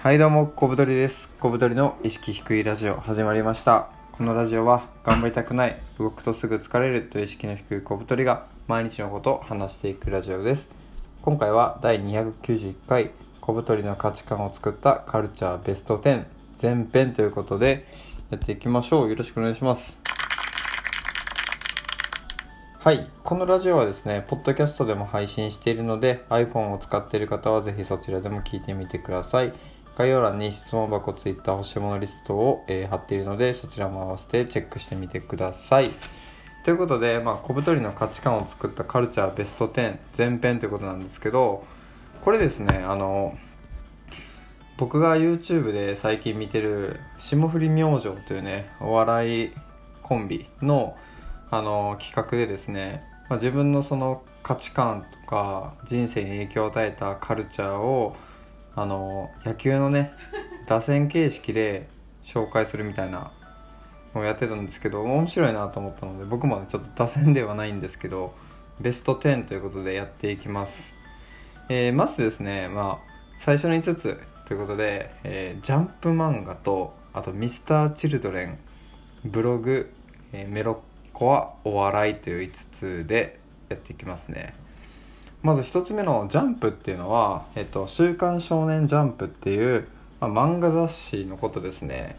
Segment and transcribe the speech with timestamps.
[0.00, 10.68] はいどうも小太りです小太りの意識低いラジオ始まりましたこのラジオは頑張りたくない動くとすぐ疲れるという意識の低い小太りが毎日のことを話していくラジオです
[11.20, 16.26] 今回は第291回小太りの価値観を作ったカルチャーベスト10
[16.62, 17.84] 前編ということで
[18.30, 19.98] やっていきましょうよろしくお願いします
[22.88, 23.10] はい。
[23.24, 29.52] このラジオはですね、ポッドキャストでも配信しているので、iPhone を使っている方はぜひそちらでも聞いてみてください。
[29.98, 35.90] 概要欄に質問箱、Twitter、欲しいものリストを、えー貼っているので、そちらも合わせてチェックしてみてください。
[36.64, 41.64] ということで、まあ、小太りの価値観を作ったカルチャーベスト10前編ということなんですけど、
[42.24, 43.36] これですね、あの、
[44.78, 49.52] 僕が YouTube で最近見てる霜降り明星というねお笑い
[50.04, 50.96] コンビの
[51.50, 58.14] あの企画でですね、まあ、自分のその価値観とか人生に影響を与えたカルチャーを
[58.80, 60.12] あの野球のね
[60.66, 61.88] 打線形式で
[62.22, 63.32] 紹介するみたいな
[64.14, 68.34] のをやってたんですけど面白いなと思ったので僕もねちょっと打線ではないんですけど
[68.80, 70.94] ベスト10ということでやっていきます、
[71.68, 78.58] えーまずですねまあ最初の5つということで、えージャンプ漫画とあとミスターチルドレン
[79.24, 79.92] ブログ、
[80.32, 84.54] えーメロコアお笑いという5つでやっていきますね
[85.42, 89.86] まず1つ目の「ジャンプ」っていうのは「えっと、週刊少年ジャンプ」っていう、
[90.20, 92.18] まあ、漫画雑誌のことですね。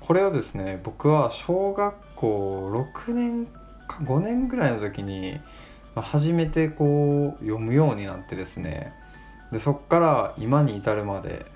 [0.00, 3.46] これをですね僕は小学校6年
[3.88, 5.40] か5年ぐらいの時に
[5.96, 8.92] まあ初めてこう読むようになってですね。
[9.50, 11.46] でそっから今に至るまで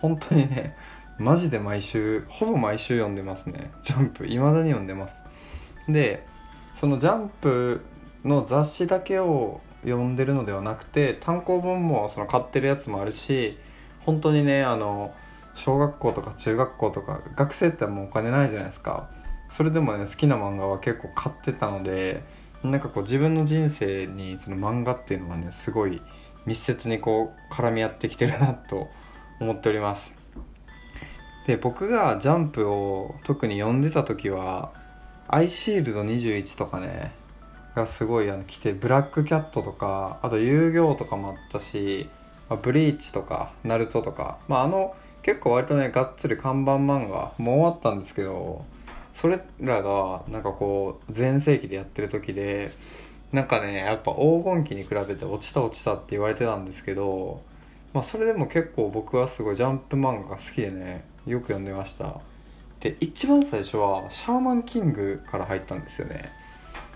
[0.00, 0.76] 本当にね
[1.18, 3.70] マジで毎週ほぼ毎週読んでますね。
[3.82, 5.22] ジャンプ未だに読んでます。
[5.88, 6.26] で
[6.74, 7.80] そのジャンプ
[8.24, 13.58] の雑誌だけを読んでるのではなくて単行本もその買ってるやつもあるし
[14.00, 15.14] 本当にねあの
[15.54, 19.08] 小学校とか中学校とか学生ってもうお金ないじゃないですか。
[19.50, 22.24] それでもね好きな漫画は結構買ってたので
[22.64, 26.02] なんかこう自分の人生にその漫画っていうのがねすごい
[26.44, 28.88] 密接にこう絡み合ってきてるなと
[29.40, 30.14] 思っております。
[31.46, 34.72] で僕がジャンプを特に読んでた時は
[35.28, 37.12] アイシールド21とかね
[37.74, 42.08] がすごいあの来てブラックキャットとかあと遊戯とかもあったし、
[42.48, 48.64] まあブリーチとかナルトとかまああの結構割とねがっつり看板漫画もう終わったんですけど
[49.14, 52.70] それらがなんかこう全盛期でやってる時で
[53.32, 57.42] なんかねやっぱ黄金期に比べて落ちた落ちたって言われてたんですけど
[57.92, 62.20] まあそれでも結構僕はすごいジャンプ漫画が好きでねよく読んでました。
[62.80, 66.22] で一番最初はシャーマンキングから入ったんですよね。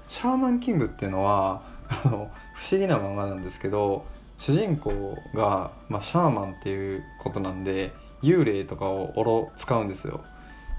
[0.08, 4.06] シャーマンキングっていうのはあの不思議な漫画なんですけど
[4.38, 7.92] 主人公が、まあ、シャーマンっていうことなんで
[8.22, 10.24] 幽霊とかをおろ使うんですよ。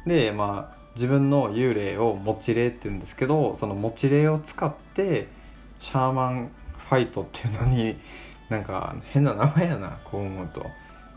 [0.06, 5.28] でまあ自分の幽霊を持ち霊って言うんですけどその持ち霊を使って
[5.78, 6.52] シャーマン
[6.90, 7.98] ファイトっていうのに
[8.50, 10.66] なんか変な名前やなこう思うと、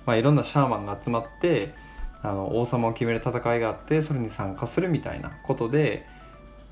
[0.04, 1.74] まあ、いろんなシャーマンが集まって
[2.22, 6.06] あの王様を決める戦いがあってそれに参加するみたいなことで、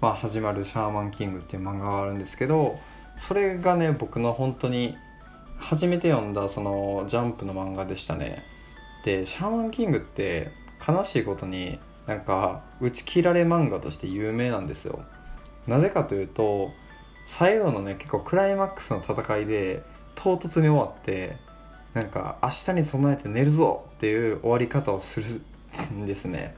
[0.01, 2.79] まあ、始まる「シャーマンキング」っていう漫画があるんですけど
[3.19, 4.97] それがね僕の本当に
[5.59, 8.43] 初めて読んだそのジャンプの漫画でしたね。
[9.05, 10.51] でシャーマンキングって
[10.87, 15.01] 悲しいことになんか打ち切られ漫画として有名なんですよ。
[15.67, 16.71] なぜかというと
[17.27, 19.83] 最後のね結構クライマックスの戦いで
[20.15, 21.37] 唐突に終わって
[21.93, 25.43] なんか明日に備えて寝るぞっていう終わり方をする
[25.93, 26.57] んですね。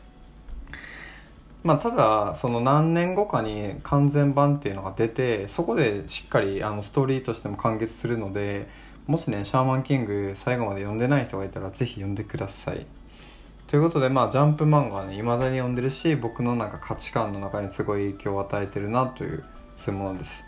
[1.62, 8.68] まあただその何年後かに完全版っていうのが出てそこでしっかりあのストーリーとしても完結するので
[9.06, 12.86] もしねシャーマンキング最後まで読んでない人がいたらぜひ読んでください。
[13.68, 19.44] ということでまあジャンプ漫画はね未だに読んでるし僕のなんか価値観の中にすごい影響を与えてるなという
[19.76, 20.44] そういうものです。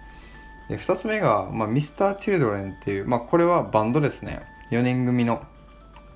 [0.69, 4.43] で2つ目が、まあ、ミスターチルドレンっていう、まあ、これはバンドですね。
[4.71, 5.43] 4人組の。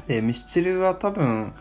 [0.07, 1.55] でミスチルは多分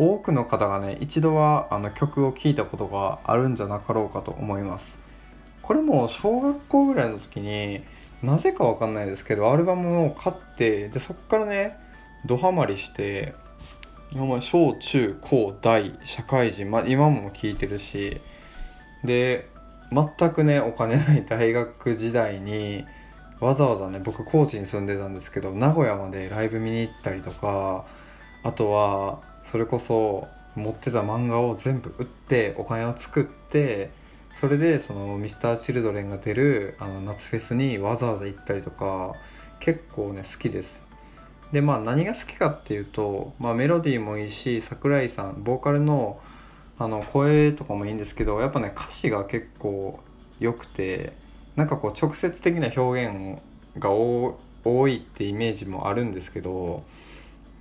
[0.00, 4.98] 多くの方がね一度はあの曲を聴いたことがあるんじゃなかろうかと思います。
[5.60, 7.84] これも小学校ぐらいの時に
[8.22, 11.76] なぜかわかんないですけどアルバムを買ってでそっからね
[12.24, 13.34] ドハマりして
[14.12, 18.22] 小中高大社会人、ま、今も聴いてるし
[19.04, 19.48] で
[19.92, 22.86] 全くねお金ない大学時代に
[23.38, 27.84] わざわざね僕高知に住んでたんですけど名古屋までライブ見に行ったりとか
[28.42, 29.20] あとは
[29.50, 33.90] それこそ持ってた漫画を全部売ってお金を作って
[34.34, 39.12] それでそのミスターチルドレンが出るあの夏フェスにわざわざ行ったりとか
[39.58, 40.80] 結構ね好きです。
[41.52, 46.20] でまあ何が好きかっていうと、まあ、メロディーもいいし桜井さんボーカルの
[46.78, 50.00] あの声とかもいいんですけどやっぱね歌詞が結構
[50.38, 51.12] 良くて
[51.56, 53.38] なんかこう直接的な表現
[53.78, 54.38] が多
[54.88, 56.84] いってイメージもあるんですけど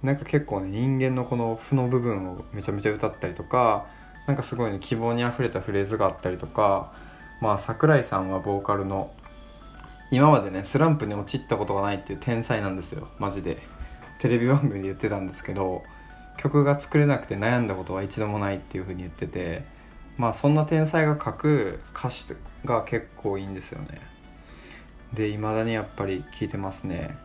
[0.03, 3.87] なんか結構ね人間のこの負の部分をめちゃめちゃ歌ったりとか
[4.27, 6.93] なんかすごいね希望にあふれたフレーズがあったりとか
[7.41, 9.11] まあ桜井さんはボーカルの
[10.11, 13.07] 今までねスランプに陥ったことがないっていう天才なんですよ。
[13.19, 13.57] マジで。
[14.19, 15.81] テレビ番組で言ってたんですけど
[16.37, 19.63] 曲が作れなくて悩んだことは一度もないっていう風に言ってて
[20.17, 22.25] まあそんな天才が書く歌詞
[22.65, 24.01] が結構いいんですよね。
[25.13, 27.17] でいまだにやっぱり聴いてますね。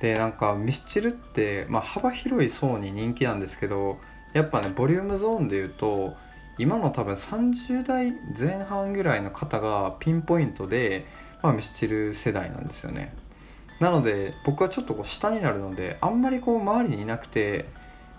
[0.00, 3.98] でなんかミスチルって、まあ、幅広い層に人気なんですけど
[4.32, 6.14] やっぱねボリュームゾーンで言うと
[6.58, 11.06] 今の多分30代前半ぐらいの方がピンポイントで、
[11.42, 13.14] まあ、ミスチル世代なんですよね。
[13.78, 17.64] なので僕はちょっとこう下になるのであんまりこう周りにいなくて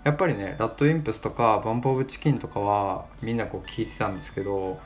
[0.02, 4.80] やっぱりねラッドインプスとかバンプ・オブ・チキンとかはみんなこう聞いてたんですけど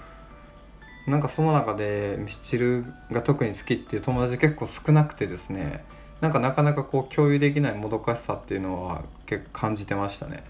[1.07, 5.85] なんかその中でミスチルが特に好きっていう友達結構少なくてですね。
[6.21, 10.45] なんかなかなかこう共有できないもどかしさっていうのは結構感じてましたね。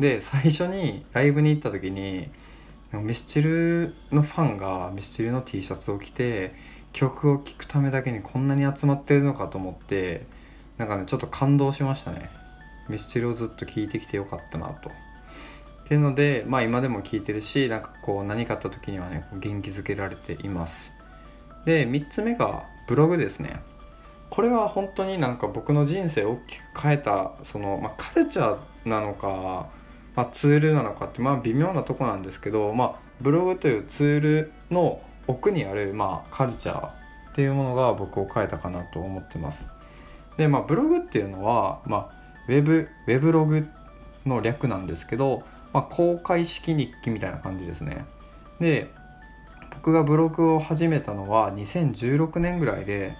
[0.00, 2.28] で最初にライブに行った時に
[2.92, 6.54] ミスチルのファンがミスチルの T シャツを着て
[6.92, 10.26] 曲を聴くためだけにこんなに集まってるのかと思って
[10.78, 12.30] なんかねちょっと感動しましたね。
[12.88, 14.90] ミスチルをずっと聴いてきてよかったなと。
[14.90, 14.92] っ
[15.86, 20.90] ていうのでまあ今でも聴いてるしなんかこう何かあった時にはね元気づけられています。
[21.64, 23.62] で3つ目がブログですね。
[24.32, 29.68] これは本当になんか僕の人生を大きく変えたその、まあ、カルチャーなのか、
[30.16, 36.92] まあ、ツールなのかってまあ微妙なとこなんですけど、まあ、ブログというツールの奥にある、まあ、カルチャーっ
[37.34, 39.68] ていうものが僕を変えたかなと思ってます。
[40.38, 42.10] でまあブログっていうのは、まあ、
[42.48, 43.68] ウェブウェブログ
[44.24, 45.42] の略なんですけど、
[45.74, 48.06] まあ、公開式日記みたいな感じですね。
[48.60, 48.90] で
[49.74, 53.14] 僕がブログを始めたのは2016年ぐらいで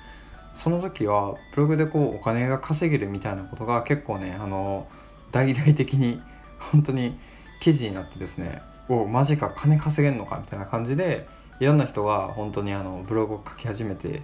[0.54, 4.87] その時はブログでこうお金が稼げるみたいなことが結構ねあの
[5.31, 6.20] 大々的に
[6.72, 7.19] 本当に
[7.60, 11.26] 記事になってですねおマジか金稼げんのかみたいな感じで
[11.60, 14.22] いろんな人が本当にあのブログを書き始めて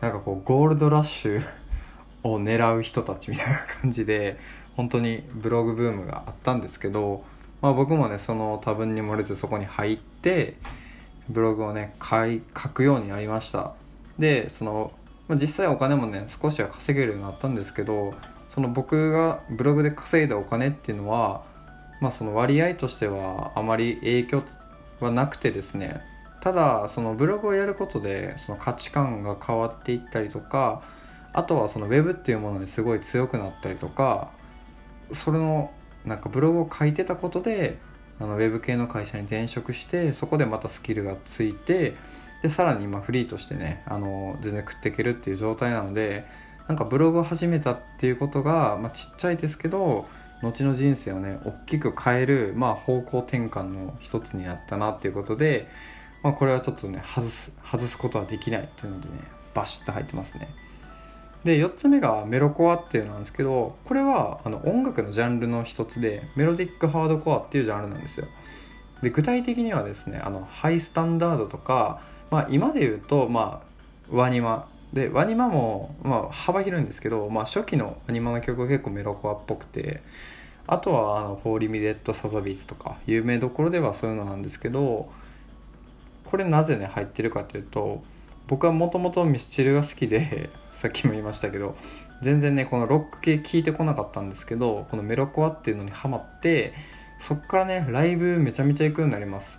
[0.00, 1.42] なんかこうゴールドラッシュ
[2.22, 4.38] を狙う人たちみたいな感じで
[4.76, 7.24] 本当にブログブームがあったんですけど、
[7.62, 10.56] まあ、僕もねその多分に漏れずそこに入って
[11.28, 13.72] ブログをね書くようになりました。
[14.18, 14.92] でその、
[15.28, 18.14] まあ、実際お金もね少しは稼げるようになったんですけど
[18.54, 21.44] その僕がブログで稼いだお金っていうのは、
[22.00, 24.42] まあ、その割合としてはあまり影響
[25.00, 26.00] はなくてですね。
[26.40, 30.82] ただそのブログをやることでその価値観が変わっていったりとか
[31.32, 34.30] あとはそのウェブっていうものにすごい強くなったりとか
[35.12, 35.72] それの
[36.04, 37.78] なんかブログを書いてたことで
[38.20, 41.96] あのウェブ系の会社に転職してそこでまたスキルがついて
[42.46, 46.24] でさらに今フリーとしてねあの全然食っていけるっていう状態なので
[46.68, 50.06] なんかブログを始めたっていうことが、まあ、ちっちゃいですけど
[50.42, 55.68] 後の人生をね大きく変える、まあ、方向転換の一つになったなっていうことで、
[56.22, 59.14] まあ、これはちょっとね外す外すことはできないっていうのでね
[59.52, 60.48] バシッと入ってますね。
[61.42, 68.26] で4つ目がメロコアっていうのなんですけどこれはあの音楽のジャンルの一つでメロディックハードコアっていうジャンルなんですよ
[69.02, 72.00] で具体的にはですねあのハイスタンダードとか、
[72.30, 73.62] まあ、今で言うと、ま
[74.12, 74.68] あ、 WANIMA。
[74.92, 80.00] で WANIMA も、まあ、幅広いんですけど、まあ、初期の WANIMA の曲は結構メロコアっぽくて
[80.66, 85.10] あとはあの04 Limited Sazabys とか有名どころではそういうのなんですけど
[86.24, 88.02] これなぜね入ってるかというと
[88.48, 91.76] 僕はもともとミスチルが好きで さっきも言いましたけど
[92.22, 96.74] 全然ねこのロック系聞いてこなかったんですけどこのメロコアっていうのにハマって
[97.20, 99.58] そっからねライブめちゃめちゃ行くようになります。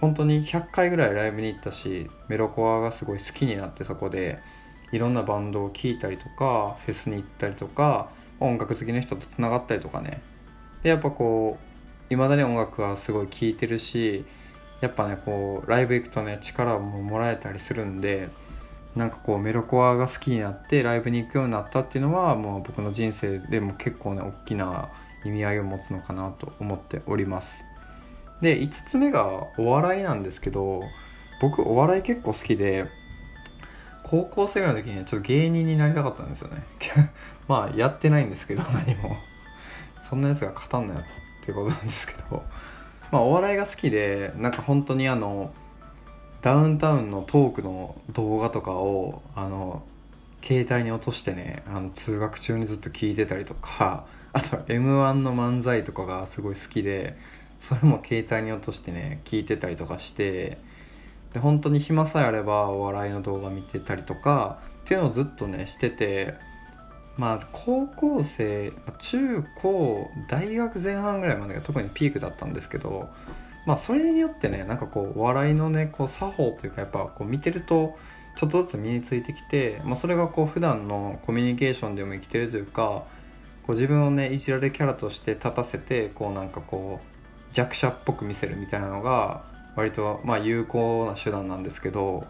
[0.00, 4.38] 本当に100回ぐらいライブに行ったしメロコアがすごい好きになってそこで。
[4.92, 10.22] いろんなバンドを聴いたりとかフェスに行ったりとか音楽好きの人とつながったりとかね。
[10.82, 11.58] でやっぱこ
[12.10, 14.24] ういまだに音楽はすごい聴いてるし
[14.80, 18.28] やっぱねこうライブ行くとね力ももらえたりするんで
[18.94, 24.88] なんかこうメロコアが好きになってライブに行くようになったっていうのはもう僕の人生でも結構ね大きな
[25.24, 27.64] 意味合いを持つのかなと思っております。
[28.40, 30.82] で5つ目がお笑いなんですけど
[31.40, 32.86] 僕お笑い結構好きで
[34.04, 36.62] 高校生ぐらいの時にちょっと芸人になりたかったんですよね。
[37.46, 39.16] まあやってないんですけど 何も。
[40.08, 42.42] そんなやつが語んなよっていうことなんですけど。
[43.10, 45.52] まあお笑いが好きでなんか本当にあの
[46.40, 49.82] ダウンタウンのトークの動画とかをあの
[50.42, 57.16] 携帯に落としてねあの通学中にずっと聞いてたりとかあと m 1の漫才とかがすごい好きで
[57.60, 60.58] それも携帯に落としてね聞いてたりとかして
[61.32, 66.34] で本当に暇さえあればお笑いの動画見てたりとかっていうのをずっとねしてて
[67.16, 73.08] まあ高校生中高大学前半ぐらいまでが特にピークだったんですけど
[73.66, 77.98] まあそれによってねなんかこうお笑いのねこう作法というかやっぱこう見てると
[78.36, 83.02] ちょっとずつ身についてきて、まあ、それがこう普段のコミュニケーションでも生きてるというか
[83.68, 89.44] こう自分をねいじられキャラとして立たせてこうなんかこう弱者っぽく見せるみたいなのが
[89.76, 92.26] 割とまあ有効な手段なんですけど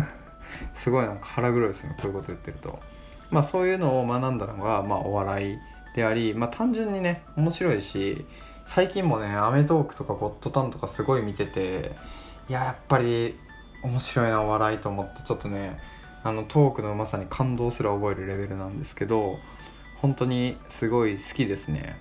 [0.76, 2.78] すごいなんか腹黒いですねこういうこと言ってると。
[3.30, 5.58] まあそういうのを学んだのがまあお笑い
[5.96, 8.26] でありまあ単純にね面白いし
[8.64, 11.96] 最近もね『アメトーーク』とか『ゴッドタン』とかすごい見てて
[12.50, 13.38] いややっぱり
[13.82, 15.78] 面白いなお笑いと思ってちょっとね
[16.22, 19.38] あのトークのうまさに感動すら覚えるレベルなんですけど
[20.00, 22.00] 本当にすごい好きですね。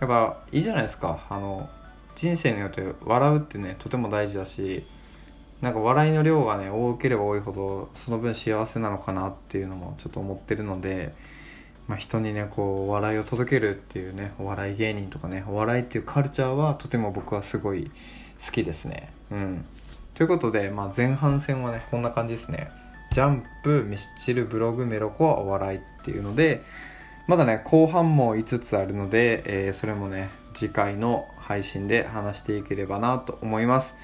[0.00, 1.26] やっぱいいじゃないですか。
[1.28, 1.68] あの
[2.14, 4.84] 人生によって笑うってねとても大事だし
[5.60, 11.14] なんか笑いの量がね多ければ多いほどその分幸せなのかなっていうのもちょっと思ってるので、
[11.88, 17.90] まあ、人にねこう笑いを届けるっていうねお笑い芸人とかねお笑いっていうカルチャーはとても僕はすごい
[18.44, 19.12] 好きですね。
[19.30, 19.64] うん。
[20.14, 22.70] ということで、まあ、前半戦はねこんな感じですね。
[23.12, 26.62] ジャンプミスチルブログメロコはお笑いっていうので
[27.26, 33.94] まだね後半も5つあるので、えー、それもね次回の配信で話していければなと思います、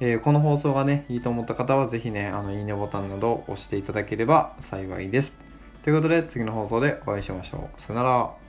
[0.00, 5.32] えー、この放送がねいいと思った方はぜひねあのいいねボタンなどを押していただければ幸いです。
[5.82, 7.82] ということで次の放送でお会いしましょう。
[7.82, 8.43] さよなら。